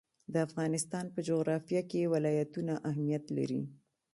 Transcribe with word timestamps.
د 0.33 0.35
افغانستان 0.47 1.05
په 1.13 1.19
جغرافیه 1.27 1.81
کې 1.89 2.09
ولایتونه 2.13 2.73
اهمیت 2.89 3.25
لري. 3.37 3.61